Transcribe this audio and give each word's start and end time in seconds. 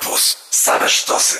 Campus. 0.00 0.36
Same 0.50 0.88
sztosy. 0.88 1.38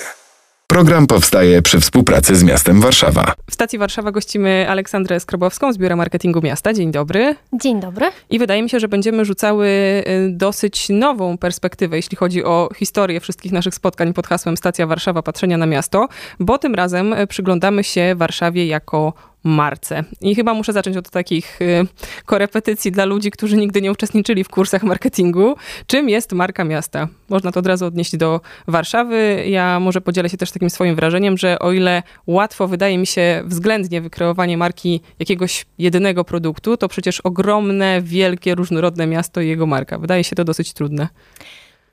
Program 0.67 1.07
powstaje 1.07 1.61
przy 1.61 1.79
współpracy 1.79 2.35
z 2.35 2.43
miastem 2.43 2.81
Warszawa. 2.81 3.33
W 3.49 3.53
stacji 3.53 3.79
Warszawa 3.79 4.11
gościmy 4.11 4.65
Aleksandrę 4.69 5.19
Skrobowską 5.19 5.73
z 5.73 5.77
Biura 5.77 5.95
Marketingu 5.95 6.41
Miasta. 6.41 6.73
Dzień 6.73 6.91
dobry. 6.91 7.35
Dzień 7.53 7.79
dobry. 7.79 8.05
I 8.29 8.39
wydaje 8.39 8.63
mi 8.63 8.69
się, 8.69 8.79
że 8.79 8.87
będziemy 8.87 9.25
rzucały 9.25 9.67
y, 9.67 10.03
dosyć 10.29 10.89
nową 10.89 11.37
perspektywę, 11.37 11.95
jeśli 11.95 12.17
chodzi 12.17 12.43
o 12.43 12.69
historię 12.75 13.19
wszystkich 13.19 13.51
naszych 13.51 13.75
spotkań 13.75 14.13
pod 14.13 14.27
hasłem 14.27 14.57
Stacja 14.57 14.87
Warszawa 14.87 15.21
Patrzenia 15.21 15.57
na 15.57 15.65
Miasto, 15.65 16.07
bo 16.39 16.57
tym 16.57 16.75
razem 16.75 17.13
y, 17.13 17.27
przyglądamy 17.27 17.83
się 17.83 18.15
Warszawie 18.15 18.65
jako 18.65 19.13
marce. 19.43 20.03
I 20.21 20.35
chyba 20.35 20.53
muszę 20.53 20.73
zacząć 20.73 20.97
od 20.97 21.09
takich 21.09 21.61
y, 21.61 21.87
korepetycji 22.25 22.91
dla 22.91 23.05
ludzi, 23.05 23.31
którzy 23.31 23.57
nigdy 23.57 23.81
nie 23.81 23.91
uczestniczyli 23.91 24.43
w 24.43 24.49
kursach 24.49 24.83
marketingu. 24.83 25.55
Czym 25.87 26.09
jest 26.09 26.33
marka 26.33 26.63
miasta? 26.63 27.07
Można 27.29 27.51
to 27.51 27.59
od 27.59 27.67
razu 27.67 27.85
odnieść 27.85 28.17
do 28.17 28.41
Warszawy. 28.67 29.43
Ja 29.47 29.79
może 29.79 30.01
podzielę 30.01 30.29
się 30.29 30.37
też 30.37 30.51
takim 30.51 30.69
swoim 30.69 30.95
wrażeniem, 30.95 31.37
że 31.37 31.59
o 31.59 31.71
ile 31.71 32.03
łatwo 32.27 32.67
wydaje 32.67 32.97
mi 32.97 33.07
się 33.07 33.43
względnie 33.45 34.01
wykreowanie 34.01 34.57
marki 34.57 35.01
jakiegoś 35.19 35.65
jedynego 35.77 36.23
produktu, 36.23 36.77
to 36.77 36.87
przecież 36.87 37.21
ogromne, 37.21 38.01
wielkie, 38.01 38.55
różnorodne 38.55 39.07
miasto 39.07 39.41
i 39.41 39.47
jego 39.47 39.65
marka. 39.65 39.99
Wydaje 39.99 40.23
się 40.23 40.35
to 40.35 40.43
dosyć 40.43 40.73
trudne. 40.73 41.07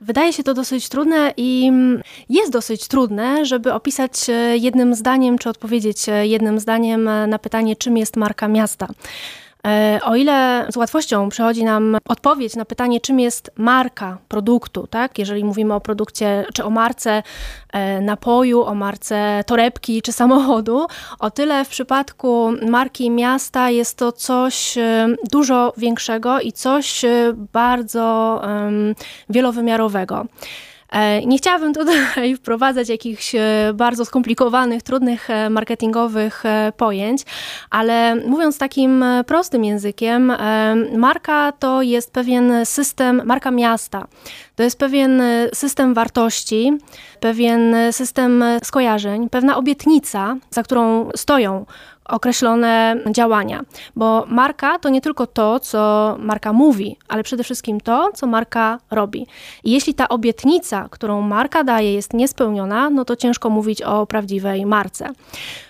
Wydaje 0.01 0.33
się 0.33 0.43
to 0.43 0.55
dosyć 0.55 0.89
trudne 0.89 1.35
i 1.37 1.73
jest 2.29 2.53
dosyć 2.53 2.89
trudne, 2.89 3.47
żeby 3.47 3.73
opisać 3.73 4.13
e, 4.31 4.57
jednym 4.57 4.95
zdaniem, 4.95 5.39
czy 5.39 5.49
odpowiedzieć 5.49 6.09
e, 6.09 6.27
jednym 6.27 6.61
zdaniem 6.61 7.09
e, 7.09 7.27
na 7.27 7.39
pytanie, 7.39 7.77
czym 7.77 7.97
jest 7.97 8.17
marka 8.17 8.49
miasta. 8.49 8.89
E, 9.67 10.01
o 10.05 10.17
ile 10.17 10.67
z 10.69 10.77
łatwością 10.77 11.29
przychodzi 11.29 11.65
nam 11.65 11.97
odpowiedź 12.09 12.57
na 12.57 12.65
pytanie, 12.65 13.01
czym 13.01 13.21
jest 13.21 13.51
marka 13.57 14.19
produktu, 14.29 14.87
tak? 14.87 15.19
jeżeli 15.19 15.45
mówimy 15.45 15.75
o 15.75 15.81
produkcie 15.81 16.47
czy 16.55 16.65
o 16.65 16.71
marce 16.71 17.23
e, 17.73 18.01
napoju, 18.01 18.65
o 18.65 18.75
marce 18.75 19.45
torebki 19.47 20.03
czy 20.03 20.13
samochodu, 20.13 20.87
o 21.19 21.31
tyle 21.31 21.65
w 21.65 21.69
przypadku 21.69 22.53
marki 22.71 23.11
miasta 23.11 23.71
jest 23.71 23.99
to 23.99 24.13
coś 24.13 24.79
e, 24.79 25.09
dużo 25.33 25.73
większego 25.77 26.41
i 26.41 26.53
coś 26.53 27.05
bardzo 27.53 28.43
wielowymiarowego. 29.31 30.27
E, 30.93 31.27
nie 31.27 31.39
chciałabym 31.39 31.75
tutaj 31.75 32.37
wprowadzać 32.37 32.89
jakichś 32.89 33.35
e, 33.35 33.41
bardzo 33.75 34.05
skomplikowanych, 34.05 34.83
trudnych 34.83 35.31
e, 35.31 35.51
marketingowych 35.51 36.43
pojęć, 36.77 37.23
ale 37.71 38.15
mówiąc 38.15 38.59
takim 38.59 39.05
prostym 39.27 39.65
językiem, 39.65 40.33
marka 40.97 41.53
to 41.53 41.83
jest 41.83 42.13
pewien 42.13 42.53
system, 42.65 43.23
marka 43.25 43.51
miasta. 43.51 44.07
To 44.57 44.63
jest 44.63 44.79
pewien 44.79 45.23
system 45.55 45.95
wartości, 45.95 46.73
pewien 47.21 47.77
system 47.91 48.45
skojarzeń, 48.63 49.29
pewna 49.29 49.57
obietnica, 49.57 50.37
za 50.51 50.63
którą 50.63 51.11
stoją 51.17 51.67
określone 52.09 52.97
działania. 53.11 53.63
Bo 53.97 54.25
marka 54.29 54.79
to 54.79 54.89
nie 54.89 55.01
tylko 55.01 55.27
to, 55.27 55.61
co 55.61 56.17
marka 56.21 56.53
mówi, 56.53 56.97
ale 57.09 57.23
przede 57.23 57.45
wszystkim 57.45 57.81
to, 57.81 58.11
co 58.15 58.27
marka 58.27 58.79
robi. 58.91 59.27
I 59.65 59.71
jeśli 59.71 59.95
ta 59.95 60.09
obietnica, 60.09 60.89
którą 60.91 61.21
marka 61.21 61.65
daje, 61.65 61.95
jest 61.95 62.13
niespełniona, 62.13 62.91
no 62.91 63.05
to 63.05 63.17
ciężko 63.17 63.51
mówić 63.51 63.83
o 63.83 64.07
prawdziwej 64.07 64.67
marce. 64.67 65.09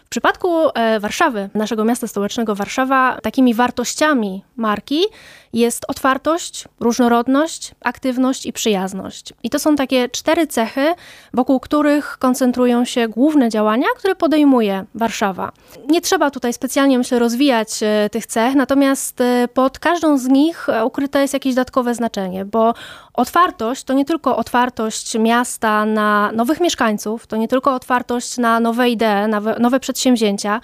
W 0.08 0.10
przypadku 0.10 0.48
e, 0.74 1.00
Warszawy, 1.00 1.50
naszego 1.54 1.84
miasta 1.84 2.06
stołecznego 2.06 2.54
Warszawa, 2.54 3.18
takimi 3.22 3.54
wartościami 3.54 4.44
marki 4.56 5.04
jest 5.52 5.84
otwartość, 5.88 6.64
różnorodność, 6.80 7.74
aktywność 7.84 8.46
i 8.46 8.52
przyjazność. 8.52 9.32
I 9.42 9.50
to 9.50 9.58
są 9.58 9.76
takie 9.76 10.08
cztery 10.08 10.46
cechy, 10.46 10.94
wokół 11.34 11.60
których 11.60 12.18
koncentrują 12.18 12.84
się 12.84 13.08
główne 13.08 13.48
działania, 13.48 13.86
które 13.96 14.14
podejmuje 14.14 14.84
Warszawa. 14.94 15.52
Nie 15.88 16.00
trzeba 16.00 16.30
tutaj 16.30 16.52
specjalnie, 16.52 16.98
myślę, 16.98 17.18
rozwijać 17.18 17.68
e, 17.82 18.10
tych 18.12 18.26
cech, 18.26 18.54
natomiast 18.54 19.20
e, 19.20 19.48
pod 19.54 19.78
każdą 19.78 20.18
z 20.18 20.26
nich 20.26 20.66
ukryte 20.84 21.20
jest 21.20 21.34
jakieś 21.34 21.54
dodatkowe 21.54 21.94
znaczenie, 21.94 22.44
bo 22.44 22.74
otwartość 23.14 23.84
to 23.84 23.92
nie 23.92 24.04
tylko 24.04 24.36
otwartość 24.36 25.18
miasta 25.18 25.84
na 25.84 26.30
nowych 26.32 26.60
mieszkańców, 26.60 27.26
to 27.26 27.36
nie 27.36 27.48
tylko 27.48 27.74
otwartość 27.74 28.38
na 28.38 28.60
nowe 28.60 28.88
idee, 28.88 29.28
nowe, 29.28 29.56
nowe 29.58 29.80
przedsięwzięcia, 29.80 30.60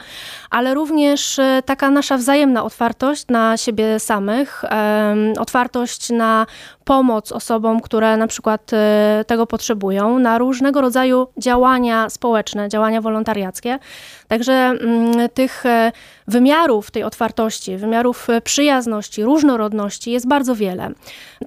ale 0.50 0.74
również 0.74 1.38
e, 1.38 1.62
taka 1.64 1.90
nasza 1.90 2.16
wzajemna 2.16 2.64
otwartość 2.64 3.26
na 3.28 3.56
siebie 3.56 4.00
samych, 4.00 4.64
otwartość 5.38 6.10
na 6.10 6.46
pomoc 6.84 7.32
osobom, 7.32 7.80
które 7.80 8.16
na 8.16 8.26
przykład 8.26 8.72
e, 8.72 9.24
tego 9.26 9.46
potrzebują, 9.46 10.18
na 10.18 10.38
różnego 10.38 10.80
rodzaju 10.80 11.26
działania 11.38 12.10
społeczne, 12.10 12.68
działania 12.68 13.00
wolontariackie. 13.00 13.78
Także 14.28 14.52
mm, 14.52 15.28
tych 15.34 15.66
e, 15.66 15.92
wymiarów 16.28 16.90
tej 16.90 17.02
otwartości, 17.02 17.76
wymiarów 17.76 18.28
przyjazności, 18.44 19.24
różnorodności 19.24 20.10
jest 20.10 20.28
bardzo 20.28 20.54
wiele. 20.54 20.90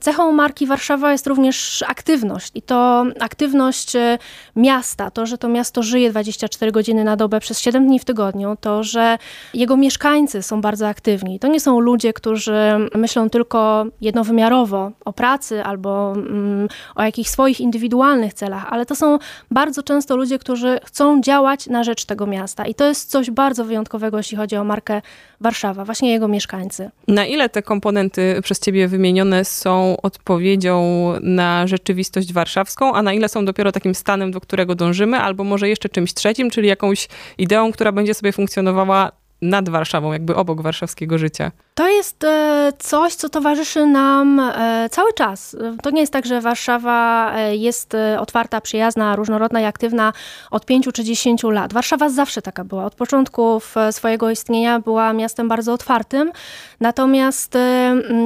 Cechą 0.01 0.31
marki 0.31 0.67
Warszawa 0.67 1.11
jest 1.11 1.27
również 1.27 1.83
aktywność 1.87 2.51
i 2.55 2.61
to 2.61 3.05
aktywność 3.19 3.95
e, 3.95 4.17
miasta, 4.55 5.11
to, 5.11 5.25
że 5.25 5.37
to 5.37 5.47
miasto 5.47 5.83
żyje 5.83 6.09
24 6.09 6.71
godziny 6.71 7.03
na 7.03 7.15
dobę 7.15 7.39
przez 7.39 7.59
7 7.59 7.87
dni 7.87 7.99
w 7.99 8.05
tygodniu, 8.05 8.57
to, 8.61 8.83
że 8.83 9.17
jego 9.53 9.77
mieszkańcy 9.77 10.43
są 10.43 10.61
bardzo 10.61 10.87
aktywni. 10.87 11.39
To 11.39 11.47
nie 11.47 11.59
są 11.59 11.79
ludzie, 11.79 12.13
którzy 12.13 12.59
myślą 12.95 13.16
tylko 13.29 13.85
jednowymiarowo 14.01 14.91
o 15.05 15.13
pracy 15.13 15.63
albo 15.63 16.13
mm, 16.15 16.67
o 16.95 17.03
jakichś 17.03 17.29
swoich 17.29 17.59
indywidualnych 17.59 18.33
celach, 18.33 18.65
ale 18.69 18.85
to 18.85 18.95
są 18.95 19.19
bardzo 19.51 19.83
często 19.83 20.15
ludzie, 20.17 20.39
którzy 20.39 20.79
chcą 20.85 21.21
działać 21.21 21.67
na 21.67 21.83
rzecz 21.83 22.05
tego 22.05 22.27
miasta 22.27 22.65
i 22.65 22.75
to 22.75 22.85
jest 22.85 23.09
coś 23.09 23.31
bardzo 23.31 23.65
wyjątkowego, 23.65 24.17
jeśli 24.17 24.37
chodzi 24.37 24.55
o 24.55 24.63
markę 24.63 25.01
Warszawa, 25.41 25.85
właśnie 25.85 26.11
jego 26.11 26.27
mieszkańcy. 26.27 26.91
Na 27.07 27.25
ile 27.25 27.49
te 27.49 27.61
komponenty 27.61 28.39
przez 28.43 28.59
ciebie 28.59 28.87
wymienione 28.87 29.45
są 29.45 29.97
odpowiedzią 30.01 30.83
na 31.21 31.67
rzeczywistość 31.67 32.33
warszawską, 32.33 32.93
a 32.93 33.01
na 33.01 33.13
ile 33.13 33.29
są 33.29 33.45
dopiero 33.45 33.71
takim 33.71 33.95
stanem, 33.95 34.31
do 34.31 34.41
którego 34.41 34.75
dążymy, 34.75 35.17
albo 35.17 35.43
może 35.43 35.69
jeszcze 35.69 35.89
czymś 35.89 36.13
trzecim, 36.13 36.49
czyli 36.49 36.67
jakąś 36.67 37.07
ideą, 37.37 37.71
która 37.71 37.91
będzie 37.91 38.13
sobie 38.13 38.31
funkcjonowała 38.31 39.11
nad 39.41 39.69
Warszawą, 39.69 40.13
jakby 40.13 40.35
obok 40.35 40.61
warszawskiego 40.61 41.17
życia? 41.17 41.51
To 41.77 41.87
jest 41.87 42.23
e, 42.23 42.73
coś, 42.79 43.15
co 43.15 43.29
towarzyszy 43.29 43.85
nam 43.85 44.39
e, 44.39 44.89
cały 44.91 45.13
czas. 45.13 45.55
To 45.83 45.89
nie 45.89 46.01
jest 46.01 46.13
tak, 46.13 46.25
że 46.25 46.41
Warszawa 46.41 47.31
e, 47.35 47.55
jest 47.55 47.93
otwarta, 48.19 48.61
przyjazna, 48.61 49.15
różnorodna 49.15 49.61
i 49.61 49.65
aktywna 49.65 50.13
od 50.51 50.65
5 50.65 50.89
czy 50.93 51.03
10 51.03 51.43
lat. 51.43 51.73
Warszawa 51.73 52.09
zawsze 52.09 52.41
taka 52.41 52.63
była. 52.63 52.85
Od 52.85 52.95
początku 52.95 53.61
swojego 53.91 54.31
istnienia 54.31 54.79
była 54.79 55.13
miastem 55.13 55.47
bardzo 55.47 55.73
otwartym. 55.73 56.31
Natomiast 56.79 57.57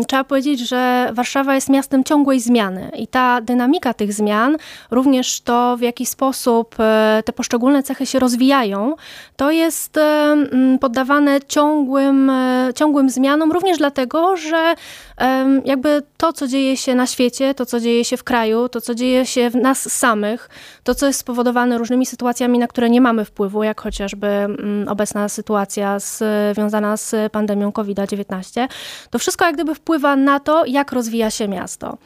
trzeba 0.08 0.24
powiedzieć, 0.24 0.60
że 0.60 1.10
Warszawa 1.14 1.56
jest 1.56 1.70
miastem 1.70 2.04
ciągłej 2.04 2.40
zmiany 2.40 2.92
i 2.98 3.08
ta 3.08 3.42
dynamika 3.42 3.94
tych 3.94 4.14
zmian, 4.14 4.58
również 4.92 5.42
to, 5.42 5.78
w 5.78 5.82
jaki 5.82 6.06
sposób 6.06 6.76
te 7.26 7.34
poszczególne 7.34 7.84
cechy 7.84 8.06
się 8.06 8.20
rozwijają, 8.20 8.96
to 9.36 9.52
jest 9.52 10.00
poddawane 10.80 11.40
ciągłym, 11.48 12.32
ciągłym 12.76 13.10
zmianom 13.10 13.41
również 13.50 13.78
dlatego, 13.78 14.38
że 14.38 14.76
jakby 15.66 16.02
to, 16.18 16.34
co 16.34 16.48
dzieje 16.48 16.78
się 16.78 16.96
na 16.96 17.08
świecie, 17.08 17.54
to, 17.54 17.66
co 17.66 17.80
dzieje 17.80 18.06
się 18.06 18.18
w 18.18 18.24
kraju, 18.24 18.70
to, 18.70 18.82
co 18.82 18.96
dzieje 18.96 19.26
się 19.26 19.50
w 19.50 19.56
nas 19.56 19.92
samych, 19.92 20.50
to, 20.84 20.96
co 20.96 21.08
jest 21.08 21.20
spowodowane 21.20 21.78
różnymi 21.78 22.06
sytuacjami, 22.06 22.60
na 22.60 22.68
które 22.68 22.90
nie 22.90 23.02
mamy 23.02 23.26
wpływu, 23.26 23.64
jak 23.64 23.82
chociażby 23.82 24.28
mm, 24.28 24.88
obecna 24.88 25.30
sytuacja 25.30 25.98
związana 26.00 26.98
z 26.98 27.32
pandemią 27.32 27.72
COVID-19, 27.72 28.68
to 29.10 29.20
wszystko 29.20 29.46
jak 29.46 29.56
gdyby 29.56 29.76
wpływa 29.76 30.16
na 30.16 30.40
to, 30.40 30.66
jak 30.66 30.92
rozwija 30.92 31.30
się 31.30 31.48
miasto. 31.48 31.98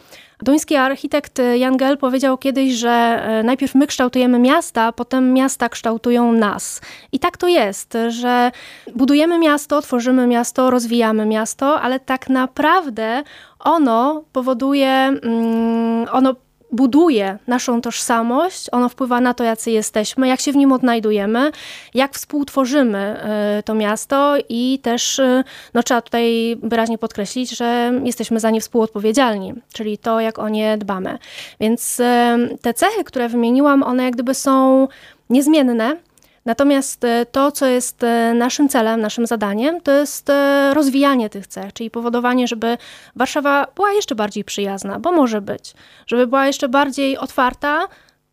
Duński 0.42 0.76
architekt 0.76 1.42
Jan 1.56 1.78
Gell 1.78 1.98
powiedział 1.98 2.38
kiedyś, 2.38 2.74
że 2.74 2.90
e, 2.90 3.44
najpierw 3.44 3.76
my 3.76 3.88
kształtujemy 3.88 4.40
miasta, 4.40 4.92
potem 4.92 5.34
miasta 5.34 5.70
kształtują 5.70 6.32
nas. 6.32 6.82
I 7.12 7.20
tak 7.20 7.38
to 7.38 7.48
jest, 7.48 7.98
że 8.08 8.52
budujemy 8.96 9.40
miasto, 9.40 9.82
tworzymy 9.82 10.28
miasto, 10.28 10.70
rozwijamy 10.70 11.26
miasto, 11.26 11.82
ale 11.82 12.00
tak 12.00 12.30
naprawdę 12.30 13.24
ono 13.60 14.24
powoduje, 14.32 14.90
mm, 14.90 16.08
ono 16.12 16.36
buduje 16.76 17.38
naszą 17.48 17.82
tożsamość, 17.82 18.68
ono 18.72 18.90
wpływa 18.90 19.22
na 19.22 19.34
to, 19.34 19.44
jacy 19.44 19.72
jesteśmy, 19.72 20.28
jak 20.28 20.40
się 20.40 20.52
w 20.52 20.56
nim 20.56 20.72
odnajdujemy, 20.72 21.52
jak 21.94 22.14
współtworzymy 22.14 22.98
e, 22.98 23.64
to 23.66 23.76
miasto 23.76 24.36
i 24.50 24.80
też 24.82 25.20
e, 25.20 25.44
no, 25.74 25.84
trzeba 25.84 26.02
tutaj 26.02 26.58
wyraźnie 26.64 26.98
podkreślić, 26.98 27.58
że 27.58 27.94
jesteśmy 28.04 28.40
za 28.40 28.50
nie 28.50 28.62
współodpowiedzialni, 28.62 29.54
czyli 29.74 29.98
to, 29.98 30.20
jak 30.20 30.40
o 30.40 30.50
nie 30.50 30.78
dbamy. 30.78 31.18
Więc 31.60 32.00
e, 32.00 32.38
te 32.62 32.74
cechy, 32.74 33.04
które 33.04 33.30
wymieniłam, 33.30 33.84
one 33.84 34.04
jak 34.04 34.14
gdyby 34.14 34.34
są 34.34 34.88
niezmienne, 35.30 35.98
Natomiast 36.46 37.04
e, 37.04 37.26
to, 37.26 37.52
co 37.52 37.66
jest 37.66 38.04
e, 38.04 38.34
naszym 38.34 38.70
celem, 38.70 39.02
naszym 39.02 39.28
zadaniem, 39.28 39.82
to 39.82 39.92
jest 39.92 40.30
e, 40.30 40.74
rozwijanie 40.74 41.30
tych 41.30 41.48
cech, 41.48 41.74
czyli 41.74 41.92
powodowanie, 41.92 42.48
żeby 42.48 42.78
Warszawa 43.16 43.68
była 43.76 43.92
jeszcze 43.92 44.16
bardziej 44.16 44.44
przyjazna, 44.44 45.00
bo 45.00 45.12
może 45.12 45.42
być, 45.42 45.74
żeby 46.08 46.28
była 46.28 46.48
jeszcze 46.48 46.70
bardziej 46.70 47.18
otwarta, 47.18 47.88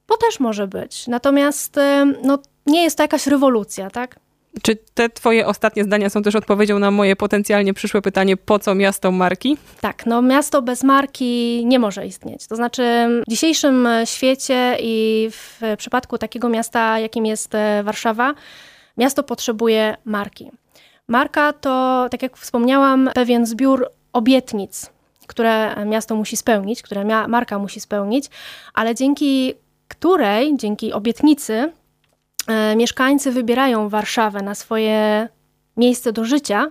Bo 0.08 0.16
też 0.16 0.40
może 0.40 0.66
być. 0.66 1.06
Natomiast 1.06 1.76
no, 2.22 2.38
nie 2.66 2.82
jest 2.82 2.96
to 2.96 3.02
jakaś 3.02 3.26
rewolucja, 3.26 3.90
tak? 3.90 4.16
Czy 4.62 4.76
te 4.94 5.08
twoje 5.08 5.46
ostatnie 5.46 5.84
zdania 5.84 6.10
są 6.10 6.22
też 6.22 6.36
odpowiedzią 6.36 6.78
na 6.78 6.90
moje 6.90 7.16
potencjalnie 7.16 7.74
przyszłe 7.74 8.02
pytanie, 8.02 8.36
po 8.36 8.58
co 8.58 8.74
miasto 8.74 9.10
marki? 9.12 9.56
Tak, 9.80 10.06
no 10.06 10.22
miasto 10.22 10.62
bez 10.62 10.82
marki 10.82 11.62
nie 11.66 11.78
może 11.78 12.06
istnieć. 12.06 12.46
To 12.46 12.56
znaczy 12.56 12.82
w 13.26 13.30
dzisiejszym 13.30 13.88
świecie 14.04 14.76
i 14.80 15.28
w 15.30 15.60
przypadku 15.78 16.18
takiego 16.18 16.48
miasta, 16.48 16.98
jakim 16.98 17.26
jest 17.26 17.54
e, 17.54 17.82
Warszawa, 17.82 18.34
miasto 18.96 19.22
potrzebuje 19.22 19.96
marki. 20.04 20.50
Marka 21.08 21.52
to, 21.52 22.06
tak 22.10 22.22
jak 22.22 22.36
wspomniałam, 22.36 23.10
pewien 23.14 23.46
zbiór 23.46 23.88
obietnic, 24.12 24.90
które 25.26 25.86
miasto 25.86 26.16
musi 26.16 26.36
spełnić, 26.36 26.82
które 26.82 27.04
marka 27.28 27.58
musi 27.58 27.80
spełnić, 27.80 28.26
ale 28.74 28.94
dzięki 28.94 29.54
której, 29.88 30.56
dzięki 30.56 30.92
obietnicy, 30.92 31.72
mieszkańcy 32.76 33.32
wybierają 33.32 33.88
Warszawę 33.88 34.42
na 34.42 34.54
swoje 34.54 35.28
miejsce 35.76 36.12
do 36.12 36.24
życia, 36.24 36.66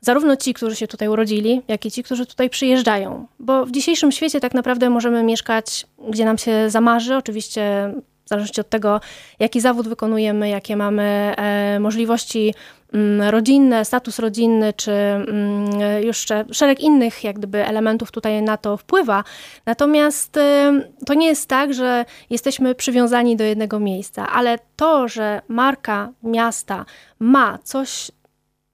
zarówno 0.00 0.36
ci, 0.36 0.54
którzy 0.54 0.76
się 0.76 0.88
tutaj 0.88 1.08
urodzili, 1.08 1.62
jak 1.68 1.86
i 1.86 1.90
ci, 1.90 2.02
którzy 2.02 2.26
tutaj 2.26 2.50
przyjeżdżają. 2.50 3.26
Bo 3.38 3.66
w 3.66 3.70
dzisiejszym 3.70 4.12
świecie 4.12 4.40
tak 4.40 4.54
naprawdę 4.54 4.90
możemy 4.90 5.22
mieszkać, 5.22 5.86
gdzie 6.08 6.24
nam 6.24 6.38
się 6.38 6.70
zamarzy. 6.70 7.16
Oczywiście 7.16 7.94
zależności 8.32 8.60
od 8.60 8.68
tego, 8.68 9.00
jaki 9.38 9.60
zawód 9.60 9.88
wykonujemy, 9.88 10.48
jakie 10.48 10.76
mamy 10.76 11.34
e, 11.36 11.80
możliwości 11.80 12.54
mm, 12.92 13.30
rodzinne, 13.30 13.84
status 13.84 14.18
rodzinny, 14.18 14.72
czy 14.72 14.92
mm, 14.92 15.80
jeszcze 16.02 16.44
szereg 16.52 16.80
innych 16.80 17.24
jak 17.24 17.38
gdyby 17.38 17.66
elementów 17.66 18.10
tutaj 18.10 18.42
na 18.42 18.56
to 18.56 18.76
wpływa. 18.76 19.24
Natomiast 19.66 20.38
to 21.06 21.14
nie 21.14 21.26
jest 21.26 21.48
tak, 21.48 21.74
że 21.74 22.04
jesteśmy 22.30 22.74
przywiązani 22.74 23.36
do 23.36 23.44
jednego 23.44 23.78
miejsca, 23.78 24.28
ale 24.28 24.58
to, 24.76 25.08
że 25.08 25.42
marka 25.48 26.10
miasta 26.22 26.84
ma 27.18 27.58
coś 27.64 28.10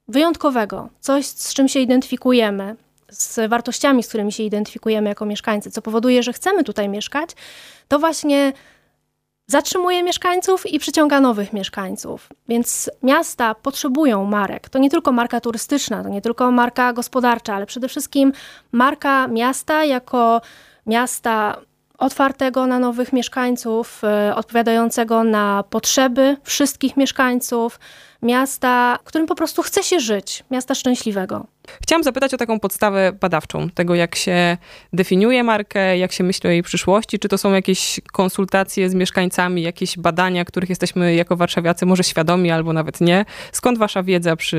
wyjątkowego, 0.08 0.88
coś 1.00 1.26
z 1.26 1.54
czym 1.54 1.68
się 1.68 1.80
identyfikujemy, 1.80 2.76
z 3.10 3.50
wartościami, 3.50 4.02
z 4.02 4.08
którymi 4.08 4.32
się 4.32 4.42
identyfikujemy 4.42 5.08
jako 5.08 5.26
mieszkańcy, 5.26 5.70
co 5.70 5.82
powoduje, 5.82 6.22
że 6.22 6.32
chcemy 6.32 6.64
tutaj 6.64 6.88
mieszkać, 6.88 7.30
to 7.88 7.98
właśnie 7.98 8.52
zatrzymuje 9.48 10.02
mieszkańców 10.02 10.66
i 10.66 10.78
przyciąga 10.78 11.20
nowych 11.20 11.52
mieszkańców. 11.52 12.28
Więc 12.48 12.90
miasta 13.02 13.54
potrzebują 13.54 14.24
marek. 14.24 14.68
To 14.68 14.78
nie 14.78 14.90
tylko 14.90 15.12
marka 15.12 15.40
turystyczna, 15.40 16.02
to 16.02 16.08
nie 16.08 16.22
tylko 16.22 16.50
marka 16.50 16.92
gospodarcza, 16.92 17.54
ale 17.54 17.66
przede 17.66 17.88
wszystkim 17.88 18.32
marka 18.72 19.28
miasta 19.28 19.84
jako 19.84 20.40
miasta 20.86 21.56
otwartego 21.98 22.66
na 22.66 22.78
nowych 22.78 23.12
mieszkańców, 23.12 24.02
y, 24.30 24.34
odpowiadającego 24.34 25.24
na 25.24 25.64
potrzeby 25.70 26.36
wszystkich 26.42 26.96
mieszkańców, 26.96 27.80
miasta, 28.22 28.98
w 29.04 29.08
którym 29.08 29.26
po 29.26 29.34
prostu 29.34 29.62
chce 29.62 29.82
się 29.82 30.00
żyć, 30.00 30.44
miasta 30.50 30.74
szczęśliwego. 30.74 31.46
Chciałam 31.82 32.02
zapytać 32.02 32.34
o 32.34 32.36
taką 32.36 32.60
podstawę 32.60 33.12
badawczą, 33.20 33.70
tego 33.70 33.94
jak 33.94 34.14
się 34.14 34.56
definiuje 34.92 35.44
markę, 35.44 35.98
jak 35.98 36.12
się 36.12 36.24
myśli 36.24 36.48
o 36.48 36.52
jej 36.52 36.62
przyszłości, 36.62 37.18
czy 37.18 37.28
to 37.28 37.38
są 37.38 37.52
jakieś 37.52 38.00
konsultacje 38.12 38.90
z 38.90 38.94
mieszkańcami, 38.94 39.62
jakieś 39.62 39.98
badania, 39.98 40.44
których 40.44 40.68
jesteśmy 40.68 41.14
jako 41.14 41.36
warszawiacy 41.36 41.86
może 41.86 42.04
świadomi 42.04 42.50
albo 42.50 42.72
nawet 42.72 43.00
nie. 43.00 43.24
Skąd 43.52 43.78
wasza 43.78 44.02
wiedza 44.02 44.36
przy 44.36 44.56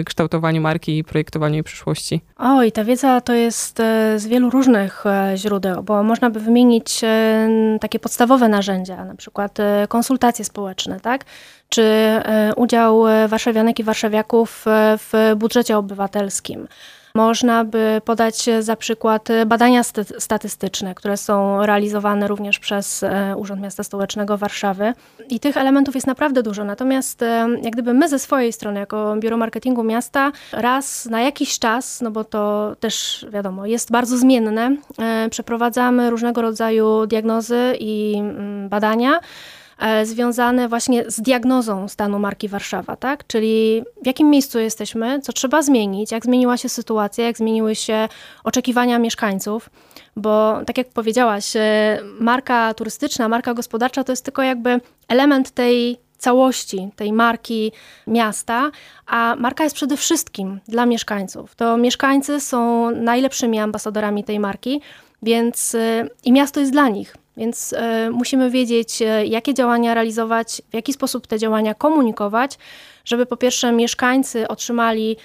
y, 0.00 0.04
kształtowaniu 0.04 0.60
marki 0.60 0.98
i 0.98 1.04
projektowaniu 1.04 1.54
jej 1.54 1.64
przyszłości? 1.64 2.20
Oj, 2.36 2.72
ta 2.72 2.84
wiedza 2.84 3.20
to 3.20 3.34
jest 3.34 3.80
e, 3.80 4.18
z 4.18 4.26
wielu 4.26 4.50
różnych 4.50 5.06
e, 5.06 5.32
źródeł, 5.36 5.82
bo 5.82 6.02
można 6.02 6.30
by 6.30 6.40
wymienić 6.40 7.00
e, 7.04 7.48
takie 7.80 7.98
podstawowe 7.98 8.48
narzędzia, 8.48 9.04
na 9.04 9.14
przykład 9.14 9.58
konsultacje 9.88 10.44
społeczne, 10.44 11.00
tak? 11.00 11.24
Czy 11.68 11.82
e, 11.82 12.52
udział 12.56 13.08
e, 13.08 13.28
warszawianek 13.28 13.78
i 13.78 13.84
warszawiaków 13.84 14.64
e, 14.66 14.98
w 14.98 15.34
budżecie 15.36 15.78
obywatelskim. 15.78 16.68
Można 17.14 17.64
by 17.64 18.00
podać 18.04 18.46
za 18.60 18.76
przykład 18.76 19.28
badania 19.46 19.82
statystyczne, 20.18 20.94
które 20.94 21.16
są 21.16 21.66
realizowane 21.66 22.28
również 22.28 22.58
przez 22.58 23.04
Urząd 23.36 23.62
Miasta 23.62 23.82
Stołecznego 23.82 24.38
Warszawy. 24.38 24.94
I 25.30 25.40
tych 25.40 25.56
elementów 25.56 25.94
jest 25.94 26.06
naprawdę 26.06 26.42
dużo. 26.42 26.64
Natomiast 26.64 27.24
jak 27.62 27.72
gdyby 27.72 27.94
my 27.94 28.08
ze 28.08 28.18
swojej 28.18 28.52
strony, 28.52 28.80
jako 28.80 29.16
Biuro 29.16 29.36
Marketingu 29.36 29.84
Miasta, 29.84 30.32
raz 30.52 31.06
na 31.06 31.20
jakiś 31.20 31.58
czas, 31.58 32.00
no 32.00 32.10
bo 32.10 32.24
to 32.24 32.72
też 32.80 33.26
wiadomo, 33.30 33.66
jest 33.66 33.90
bardzo 33.90 34.18
zmienne, 34.18 34.76
przeprowadzamy 35.30 36.10
różnego 36.10 36.42
rodzaju 36.42 37.06
diagnozy 37.06 37.76
i 37.80 38.14
mm, 38.18 38.68
badania 38.68 39.20
związane 40.04 40.68
właśnie 40.68 41.10
z 41.10 41.20
diagnozą 41.20 41.88
stanu 41.88 42.18
marki 42.18 42.48
Warszawa, 42.48 42.96
tak? 42.96 43.26
Czyli 43.26 43.82
w 44.02 44.06
jakim 44.06 44.30
miejscu 44.30 44.58
jesteśmy, 44.58 45.20
co 45.20 45.32
trzeba 45.32 45.62
zmienić, 45.62 46.12
jak 46.12 46.24
zmieniła 46.24 46.56
się 46.56 46.68
sytuacja, 46.68 47.26
jak 47.26 47.38
zmieniły 47.38 47.74
się 47.74 48.08
oczekiwania 48.44 48.98
mieszkańców, 48.98 49.70
bo 50.16 50.58
tak 50.66 50.78
jak 50.78 50.88
powiedziałaś, 50.88 51.56
e, 51.56 51.98
marka 52.20 52.74
turystyczna, 52.74 53.28
marka 53.28 53.54
gospodarcza 53.54 54.04
to 54.04 54.12
jest 54.12 54.24
tylko 54.24 54.42
jakby 54.42 54.80
element 55.08 55.50
tej 55.50 55.98
całości 56.18 56.90
tej 56.96 57.12
marki 57.12 57.72
miasta, 58.06 58.70
a 59.06 59.36
marka 59.38 59.64
jest 59.64 59.76
przede 59.76 59.96
wszystkim 59.96 60.60
dla 60.68 60.86
mieszkańców. 60.86 61.54
To 61.54 61.76
mieszkańcy 61.76 62.40
są 62.40 62.90
najlepszymi 62.90 63.58
ambasadorami 63.58 64.24
tej 64.24 64.40
marki, 64.40 64.80
więc 65.22 65.74
e, 65.74 66.08
i 66.24 66.32
miasto 66.32 66.60
jest 66.60 66.72
dla 66.72 66.88
nich. 66.88 67.16
Więc 67.38 67.72
y, 67.72 68.10
musimy 68.10 68.50
wiedzieć, 68.50 69.02
y, 69.02 69.26
jakie 69.26 69.54
działania 69.54 69.94
realizować, 69.94 70.62
w 70.70 70.74
jaki 70.74 70.92
sposób 70.92 71.26
te 71.26 71.38
działania 71.38 71.74
komunikować, 71.74 72.58
żeby 73.04 73.26
po 73.26 73.36
pierwsze 73.36 73.72
mieszkańcy 73.72 74.48
otrzymali 74.48 75.16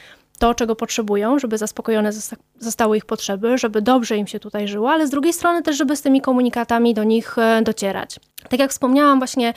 to, 0.44 0.56
czego 0.56 0.75
potrzebują, 0.75 1.40
żeby 1.40 1.57
zaspokojone 1.57 2.12
zostały 2.60 2.98
ich 2.98 3.06
potrzeby, 3.06 3.57
żeby 3.57 3.81
dobrze 3.81 4.18
im 4.18 4.28
się 4.28 4.40
tutaj 4.40 4.68
żyło, 4.68 4.92
ale 4.92 5.07
z 5.07 5.10
drugiej 5.10 5.34
strony 5.34 5.62
też, 5.62 5.78
żeby 5.78 5.95
z 5.95 6.01
tymi 6.01 6.22
komunikatami 6.22 6.94
do 6.94 7.04
nich 7.04 7.38
e, 7.38 7.62
docierać. 7.62 8.19
Tak 8.50 8.60
jak 8.60 8.72
wspomniałam, 8.72 9.18
właśnie 9.18 9.54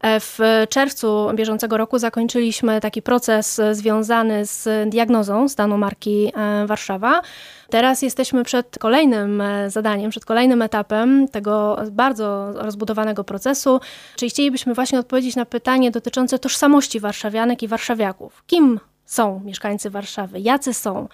e, 0.00 0.20
w 0.20 0.38
czerwcu 0.68 1.28
bieżącego 1.34 1.76
roku 1.76 1.98
zakończyliśmy 1.98 2.80
taki 2.80 3.02
proces 3.02 3.58
e, 3.58 3.74
związany 3.74 4.46
z 4.46 4.90
diagnozą 4.90 5.48
stanu 5.48 5.78
marki 5.78 6.32
Warszawa. 6.66 7.22
Teraz 7.70 8.02
jesteśmy 8.02 8.44
przed 8.44 8.78
kolejnym 8.78 9.42
zadaniem, 9.68 10.10
przed 10.10 10.24
kolejnym 10.24 10.62
etapem 10.62 11.28
tego 11.28 11.78
bardzo 11.90 12.52
rozbudowanego 12.52 13.24
procesu, 13.24 13.80
czyli 14.16 14.30
chcielibyśmy 14.30 14.74
właśnie 14.74 14.98
odpowiedzieć 14.98 15.36
na 15.36 15.44
pytanie 15.44 15.90
dotyczące 15.90 16.38
tożsamości 16.38 17.00
warszawianek 17.00 17.62
i 17.62 17.68
warszawiaków. 17.68 18.44
Kim 18.46 18.80
są 19.10 19.40
mieszkańcy 19.44 19.90
Warszawy, 19.90 20.40
jacy 20.40 20.74
są, 20.74 21.08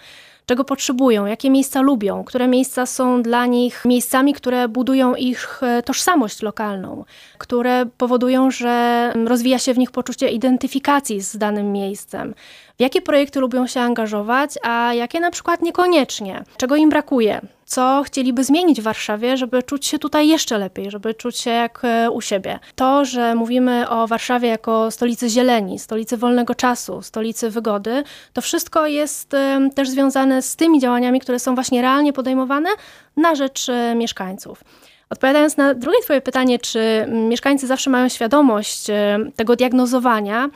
czego 0.46 0.64
potrzebują, 0.64 1.26
jakie 1.26 1.50
miejsca 1.50 1.80
lubią, 1.80 2.24
które 2.24 2.48
miejsca 2.48 2.86
są 2.86 3.22
dla 3.22 3.46
nich 3.46 3.84
miejscami, 3.84 4.34
które 4.34 4.68
budują 4.68 5.14
ich 5.14 5.62
e, 5.62 5.82
tożsamość 5.82 6.42
lokalną, 6.42 7.04
które 7.38 7.86
powodują, 7.98 8.50
że 8.50 9.12
rozwija 9.26 9.58
się 9.58 9.74
w 9.74 9.78
nich 9.78 9.90
poczucie 9.90 10.28
identyfikacji 10.28 11.20
z 11.20 11.36
danym 11.36 11.72
miejscem, 11.72 12.34
w 12.78 12.82
jakie 12.82 13.02
projekty 13.02 13.40
lubią 13.40 13.66
się 13.66 13.80
angażować, 13.80 14.50
a 14.62 14.94
jakie 14.94 15.20
na 15.20 15.30
przykład 15.30 15.62
niekoniecznie, 15.62 16.44
czego 16.56 16.76
im 16.76 16.90
brakuje, 16.90 17.40
co 17.64 18.02
chcieliby 18.06 18.44
zmienić 18.44 18.80
w 18.80 18.84
Warszawie, 18.84 19.36
żeby 19.36 19.62
czuć 19.62 19.86
się 19.86 19.98
tutaj 19.98 20.28
jeszcze 20.28 20.58
lepiej, 20.58 20.90
żeby 20.90 21.14
czuć 21.14 21.38
się 21.38 21.50
jak 21.50 21.80
e, 21.84 22.10
u 22.10 22.20
siebie. 22.20 22.58
To, 22.74 23.04
że 23.04 23.34
mówimy 23.34 23.88
o 23.88 24.06
Warszawie 24.06 24.48
jako 24.48 24.90
stolicy 24.90 25.28
zieleni, 25.28 25.78
stolicy 25.78 26.16
wolnego 26.16 26.54
czasu, 26.54 27.02
stolicy 27.02 27.50
wygody, 27.50 28.02
to 28.32 28.40
wszystko 28.40 28.86
jest 28.86 29.34
e, 29.34 29.70
też 29.74 29.88
związane 29.88 30.42
z 30.42 30.56
tymi 30.56 30.80
działaniami, 30.80 31.20
które 31.20 31.38
są 31.38 31.54
właśnie 31.54 31.82
realnie 31.82 32.12
podejmowane 32.12 32.70
na 33.16 33.34
rzecz 33.34 33.68
e, 33.68 33.94
mieszkańców. 33.94 34.64
Odpowiadając 35.10 35.56
na 35.56 35.74
drugie 35.74 35.98
Twoje 36.02 36.20
pytanie, 36.20 36.58
czy 36.58 37.06
mieszkańcy 37.08 37.66
zawsze 37.66 37.90
mają 37.90 38.08
świadomość 38.08 38.86
tego 39.36 39.56
diagnozowania, 39.56 40.48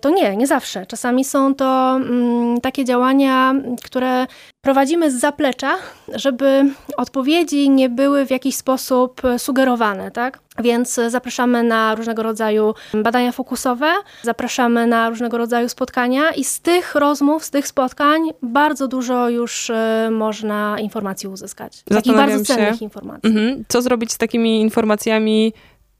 to 0.00 0.10
nie, 0.10 0.36
nie 0.36 0.46
zawsze. 0.46 0.86
Czasami 0.86 1.24
są 1.24 1.54
to 1.54 1.96
mm, 1.96 2.60
takie 2.60 2.84
działania, 2.84 3.54
które 3.84 4.26
prowadzimy 4.60 5.10
z 5.10 5.20
zaplecza, 5.20 5.76
żeby 6.14 6.64
odpowiedzi 6.96 7.70
nie 7.70 7.88
były 7.88 8.26
w 8.26 8.30
jakiś 8.30 8.56
sposób 8.56 9.22
sugerowane, 9.38 10.10
tak? 10.10 10.38
Więc 10.58 11.00
zapraszamy 11.08 11.62
na 11.62 11.94
różnego 11.94 12.22
rodzaju 12.22 12.74
badania 12.94 13.32
fokusowe, 13.32 13.92
zapraszamy 14.22 14.86
na 14.86 15.10
różnego 15.10 15.38
rodzaju 15.38 15.68
spotkania 15.68 16.30
i 16.30 16.44
z 16.44 16.60
tych 16.60 16.94
rozmów, 16.94 17.44
z 17.44 17.50
tych 17.50 17.68
spotkań 17.68 18.30
bardzo 18.42 18.88
dużo 18.88 19.28
już 19.28 19.70
y, 19.70 19.74
można 20.10 20.76
informacji 20.80 21.28
uzyskać. 21.28 21.82
Takich 21.82 22.14
bardzo 22.14 22.44
cennych 22.44 22.82
informacji. 22.82 23.30
Mhm. 23.30 23.64
Co 23.68 23.82
zrobić 23.82 24.12
z 24.12 24.18
takimi 24.18 24.60
informacjami, 24.60 25.52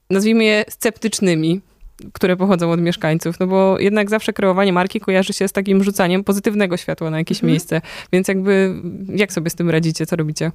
nazwijmy 0.09 0.43
je 0.43 0.65
sceptycznymi? 0.69 1.61
Które 2.13 2.37
pochodzą 2.37 2.71
od 2.71 2.81
mieszkańców, 2.81 3.39
no 3.39 3.47
bo 3.47 3.79
jednak 3.79 4.09
zawsze 4.09 4.33
kreowanie 4.33 4.73
marki 4.73 4.99
kojarzy 4.99 5.33
się 5.33 5.47
z 5.47 5.51
takim 5.51 5.83
rzucaniem 5.83 6.23
pozytywnego 6.23 6.77
światła 6.77 7.09
na 7.09 7.17
jakieś 7.17 7.37
mhm. 7.37 7.51
miejsce, 7.51 7.81
więc 8.13 8.27
jakby 8.27 8.81
jak 9.15 9.33
sobie 9.33 9.49
z 9.49 9.55
tym 9.55 9.69
radzicie, 9.69 10.05
co 10.05 10.15
robicie? 10.15 10.51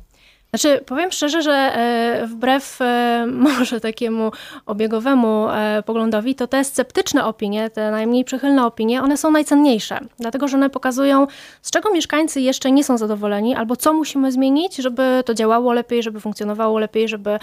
Znaczy, 0.56 0.80
powiem 0.86 1.12
szczerze, 1.12 1.42
że 1.42 1.52
e, 1.52 2.26
wbrew 2.26 2.80
e, 2.80 3.26
może 3.48 3.80
takiemu 3.80 4.32
obiegowemu 4.66 5.48
e, 5.48 5.82
poglądowi, 5.86 6.34
to 6.34 6.46
te 6.46 6.64
sceptyczne 6.64 7.24
opinie, 7.24 7.70
te 7.70 7.90
najmniej 7.90 8.24
przychylne 8.24 8.66
opinie, 8.66 9.02
one 9.02 9.16
są 9.16 9.30
najcenniejsze, 9.30 10.00
dlatego 10.18 10.48
że 10.48 10.56
one 10.56 10.70
pokazują, 10.70 11.26
z 11.62 11.70
czego 11.70 11.90
mieszkańcy 11.90 12.40
jeszcze 12.40 12.72
nie 12.72 12.84
są 12.84 12.98
zadowoleni, 12.98 13.54
albo 13.54 13.76
co 13.76 13.92
musimy 13.92 14.32
zmienić, 14.32 14.76
żeby 14.76 15.22
to 15.26 15.34
działało 15.34 15.72
lepiej, 15.72 16.02
żeby 16.02 16.20
funkcjonowało 16.20 16.78
lepiej, 16.78 17.08
żeby 17.08 17.38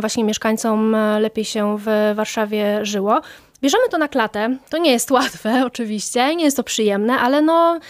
właśnie 0.00 0.24
mieszkańcom 0.24 0.96
lepiej 1.20 1.44
się 1.44 1.76
w 1.78 2.12
Warszawie 2.14 2.84
żyło. 2.84 3.20
Bierzemy 3.62 3.88
to 3.90 3.98
na 3.98 4.08
klatę. 4.08 4.56
To 4.70 4.78
nie 4.78 4.92
jest 4.92 5.10
łatwe, 5.10 5.62
oczywiście, 5.66 6.36
nie 6.36 6.44
jest 6.44 6.56
to 6.56 6.62
przyjemne, 6.62 7.18
ale 7.18 7.42
no. 7.42 7.80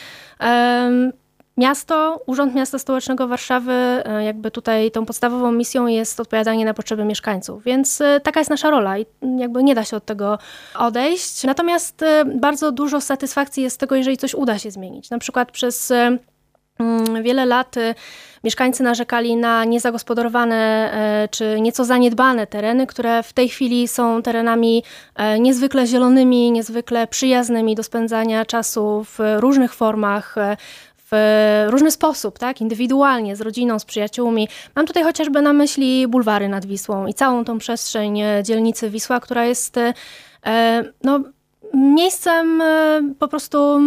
Miasto, 1.58 2.22
Urząd 2.26 2.54
Miasta 2.54 2.78
Stołecznego 2.78 3.28
Warszawy, 3.28 3.72
e, 3.72 4.24
jakby 4.24 4.50
tutaj 4.50 4.90
tą 4.90 5.06
podstawową 5.06 5.52
misją 5.52 5.86
jest 5.86 6.20
odpowiadanie 6.20 6.64
na 6.64 6.74
potrzeby 6.74 7.04
mieszkańców, 7.04 7.64
więc 7.64 8.00
e, 8.00 8.20
taka 8.20 8.40
jest 8.40 8.50
nasza 8.50 8.70
rola 8.70 8.98
i 8.98 9.06
jakby 9.38 9.62
nie 9.62 9.74
da 9.74 9.84
się 9.84 9.96
od 9.96 10.04
tego 10.04 10.38
odejść. 10.74 11.44
Natomiast 11.44 12.02
e, 12.02 12.24
bardzo 12.24 12.72
dużo 12.72 13.00
satysfakcji 13.00 13.62
jest 13.62 13.76
z 13.76 13.78
tego, 13.78 13.94
jeżeli 13.94 14.16
coś 14.16 14.34
uda 14.34 14.58
się 14.58 14.70
zmienić. 14.70 15.10
Na 15.10 15.18
przykład 15.18 15.52
przez 15.52 15.92
mm, 16.78 17.22
wiele 17.22 17.46
lat 17.46 17.74
mieszkańcy 18.44 18.82
narzekali 18.82 19.36
na 19.36 19.64
niezagospodarowane 19.64 20.90
czy 21.30 21.60
nieco 21.60 21.84
zaniedbane 21.84 22.46
tereny, 22.46 22.86
które 22.86 23.22
w 23.22 23.32
tej 23.32 23.48
chwili 23.48 23.88
są 23.88 24.22
terenami 24.22 24.82
niezwykle 25.40 25.86
zielonymi, 25.86 26.52
niezwykle 26.52 27.06
przyjaznymi 27.06 27.74
do 27.74 27.82
spędzania 27.82 28.44
czasu 28.44 29.04
w 29.04 29.18
różnych 29.38 29.74
formach 29.74 30.36
w 31.10 31.66
różny 31.68 31.90
sposób, 31.90 32.38
tak? 32.38 32.60
indywidualnie, 32.60 33.36
z 33.36 33.40
rodziną, 33.40 33.78
z 33.78 33.84
przyjaciółmi. 33.84 34.48
Mam 34.76 34.86
tutaj 34.86 35.02
chociażby 35.02 35.42
na 35.42 35.52
myśli 35.52 36.08
bulwary 36.08 36.48
nad 36.48 36.66
Wisłą 36.66 37.06
i 37.06 37.14
całą 37.14 37.44
tą 37.44 37.58
przestrzeń 37.58 38.20
e, 38.20 38.42
dzielnicy 38.42 38.90
Wisła, 38.90 39.20
która 39.20 39.44
jest 39.44 39.76
e, 39.76 39.94
no, 41.04 41.20
miejscem 41.74 42.60
e, 42.60 43.02
po 43.18 43.28
prostu 43.28 43.80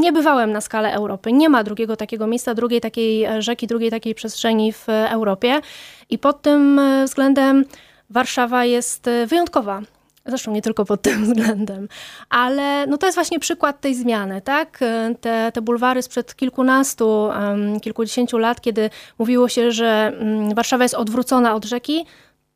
niebywałym 0.00 0.52
na 0.52 0.60
skalę 0.60 0.92
Europy. 0.92 1.32
Nie 1.32 1.48
ma 1.48 1.64
drugiego 1.64 1.96
takiego 1.96 2.26
miejsca, 2.26 2.54
drugiej 2.54 2.80
takiej 2.80 3.26
rzeki, 3.38 3.66
drugiej 3.66 3.90
takiej 3.90 4.14
przestrzeni 4.14 4.72
w 4.72 4.88
Europie 4.88 5.60
i 6.10 6.18
pod 6.18 6.42
tym 6.42 6.80
względem 7.04 7.64
Warszawa 8.10 8.64
jest 8.64 9.10
wyjątkowa. 9.26 9.82
Zresztą 10.30 10.52
nie 10.52 10.62
tylko 10.62 10.84
pod 10.84 11.02
tym 11.02 11.24
względem, 11.26 11.88
ale 12.30 12.86
no 12.86 12.98
to 12.98 13.06
jest 13.06 13.16
właśnie 13.16 13.40
przykład 13.40 13.80
tej 13.80 13.94
zmiany, 13.94 14.40
tak? 14.40 14.80
Te, 15.20 15.52
te 15.54 15.62
bulwary 15.62 16.02
sprzed 16.02 16.36
kilkunastu, 16.36 17.28
kilkudziesięciu 17.82 18.38
lat, 18.38 18.60
kiedy 18.60 18.90
mówiło 19.18 19.48
się, 19.48 19.72
że 19.72 20.12
um, 20.20 20.54
Warszawa 20.54 20.84
jest 20.84 20.94
odwrócona 20.94 21.54
od 21.54 21.64
rzeki, 21.64 22.06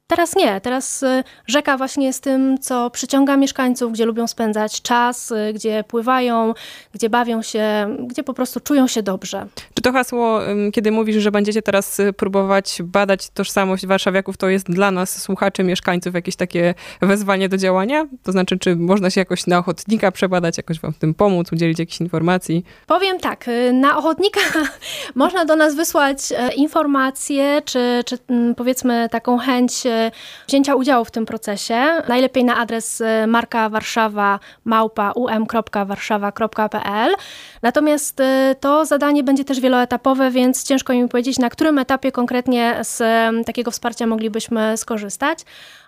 Teraz 0.07 0.37
nie. 0.37 0.61
Teraz 0.61 1.03
y, 1.03 1.25
rzeka 1.47 1.77
właśnie 1.77 2.07
jest 2.07 2.23
tym, 2.23 2.59
co 2.59 2.91
przyciąga 2.91 3.37
mieszkańców, 3.37 3.93
gdzie 3.93 4.05
lubią 4.05 4.27
spędzać 4.27 4.83
czas, 4.83 5.31
y, 5.31 5.53
gdzie 5.55 5.85
pływają, 5.89 6.55
gdzie 6.95 7.11
bawią 7.11 7.43
się, 7.43 7.97
gdzie 8.09 8.23
po 8.23 8.35
prostu 8.35 8.61
czują 8.61 8.87
się 8.87 9.03
dobrze. 9.03 9.47
Czy 9.75 9.83
to 9.83 9.93
hasło, 9.93 10.41
kiedy 10.73 10.91
mówisz, 10.91 11.17
że 11.17 11.31
będziecie 11.31 11.63
teraz 11.63 12.01
y, 12.01 12.13
próbować 12.13 12.79
badać 12.83 13.31
tożsamość 13.31 13.87
warszawiaków, 13.87 14.37
to 14.37 14.49
jest 14.49 14.67
dla 14.71 14.91
nas, 14.91 15.23
słuchaczy, 15.23 15.65
mieszkańców, 15.65 16.15
jakieś 16.15 16.37
takie 16.37 16.75
wezwanie 17.03 17.49
do 17.49 17.57
działania? 17.57 18.07
To 18.23 18.33
znaczy, 18.33 18.59
czy 18.59 18.77
można 18.77 19.11
się 19.11 19.21
jakoś 19.21 19.47
na 19.47 19.59
ochotnika 19.59 20.13
przebadać, 20.13 20.57
jakoś 20.57 20.81
wam 20.81 20.93
w 20.93 20.99
tym 20.99 21.15
pomóc, 21.15 21.53
udzielić 21.53 21.79
jakichś 21.79 22.01
informacji? 22.01 22.65
Powiem 22.87 23.19
tak, 23.21 23.47
na 23.73 23.99
ochotnika 23.99 24.41
można 25.15 25.45
do 25.45 25.57
nas 25.57 25.75
wysłać 25.75 26.19
e, 26.33 26.55
informacje, 26.55 27.63
czy, 27.65 28.03
czy 28.07 28.19
mm, 28.29 28.55
powiedzmy 28.55 29.09
taką 29.09 29.39
chęć 29.39 29.87
e, 29.87 29.94
wzięcia 30.47 30.75
udziału 30.75 31.05
w 31.05 31.11
tym 31.11 31.27
procesie. 31.27 31.83
Najlepiej 32.09 32.45
na 32.45 32.57
adres 32.57 33.01
e, 33.01 33.27
marka 33.27 33.69
warszawa 33.69 34.41
małpa 34.65 35.13
um.warszawa.pl. 35.13 37.15
Natomiast 37.63 38.21
e, 38.21 38.55
to 38.61 38.85
zadanie 38.85 39.25
będzie 39.25 39.45
też 39.45 39.61
wieloetapowe, 39.61 40.31
więc 40.31 40.65
ciężko 40.65 40.93
mi 40.93 41.09
powiedzieć, 41.09 41.39
na 41.39 41.51
którym 41.51 41.79
etapie 41.79 42.13
konkretnie 42.13 42.77
z 42.81 43.03
takiego 43.47 43.71
wsparcia 43.71 44.07
moglibyśmy 44.07 44.77
skorzystać. 44.77 45.39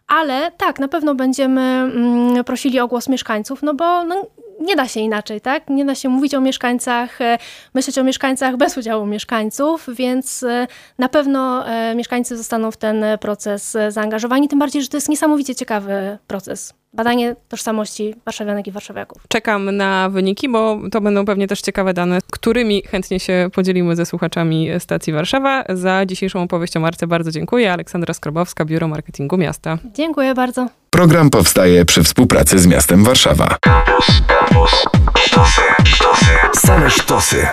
Ale 0.06 0.52
tak, 0.56 0.78
na 0.78 0.88
pewno 0.88 1.14
będziemy 1.14 1.60
mm, 1.60 2.44
prosili 2.44 2.80
o 2.80 2.88
głos 2.88 3.08
mieszkańców, 3.08 3.62
no 3.62 3.74
bo 3.74 4.04
no, 4.04 4.26
nie 4.60 4.76
da 4.76 4.88
się 4.88 5.00
inaczej, 5.00 5.40
tak? 5.40 5.68
Nie 5.68 5.84
da 5.84 5.94
się 5.94 6.08
mówić 6.08 6.34
o 6.34 6.40
mieszkańcach, 6.40 7.20
e, 7.20 7.38
myśleć 7.74 7.98
o 7.98 8.04
mieszkańcach 8.04 8.56
bez 8.56 8.76
udziału 8.76 9.06
mieszkańców, 9.06 9.86
więc 9.94 10.42
e, 10.42 10.66
na 10.98 11.08
pewno 11.08 11.68
e, 11.68 11.94
mieszkańcy 11.94 12.36
zostaną 12.36 12.70
w 12.70 12.76
ten 12.76 13.04
proces 13.20 13.76
zaangażowani, 13.88 14.48
tym 14.48 14.58
bardziej, 14.58 14.82
że 14.82 14.88
to 14.88 14.96
jest 14.96 15.08
niesamowicie 15.08 15.54
ciekawy 15.54 16.18
proces 16.26 16.74
badanie 16.92 17.36
tożsamości 17.48 18.14
warszawianek 18.24 18.66
i 18.66 18.70
warszawiaków. 18.72 19.22
Czekam 19.28 19.76
na 19.76 20.08
wyniki, 20.08 20.48
bo 20.48 20.80
to 20.90 21.00
będą 21.00 21.24
pewnie 21.24 21.46
też 21.46 21.60
ciekawe 21.60 21.94
dane, 21.94 22.18
którymi 22.32 22.82
chętnie 22.82 23.20
się 23.20 23.48
podzielimy 23.54 23.96
ze 23.96 24.06
słuchaczami 24.06 24.68
stacji 24.78 25.12
Warszawa. 25.12 25.64
Za 25.68 26.06
dzisiejszą 26.06 26.42
opowieść 26.42 26.76
o 26.76 26.80
marce 26.80 27.06
bardzo 27.06 27.30
dziękuję. 27.30 27.72
Aleksandra 27.72 28.14
Skrobowska, 28.14 28.64
Biuro 28.64 28.88
Marketingu 28.88 29.36
Miasta. 29.36 29.78
Dziękuję 29.94 30.34
bardzo. 30.34 30.68
Program 30.96 31.30
powstaje 31.30 31.84
przy 31.84 32.02
współpracy 32.02 32.58
z 32.58 32.66
miastem 32.66 33.04
Warszawa. 33.04 33.56
Kampus, 33.60 34.06
kampus, 34.26 34.84
sztosy, 35.18 35.60
sztosy, 35.84 36.36
same 36.66 36.90
sztosy. 36.90 37.46